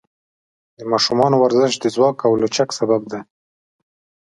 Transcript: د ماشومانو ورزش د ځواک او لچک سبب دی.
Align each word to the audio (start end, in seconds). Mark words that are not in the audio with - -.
د 0.77 0.79
ماشومانو 0.91 1.35
ورزش 1.43 1.73
د 1.79 1.85
ځواک 1.95 2.17
او 2.27 2.31
لچک 2.41 2.69
سبب 2.79 3.01
دی. 3.11 3.21